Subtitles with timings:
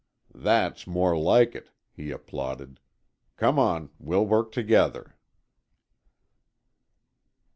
[0.33, 2.79] "That's more like it," he applauded.
[3.37, 5.15] "Come on, we'll work together."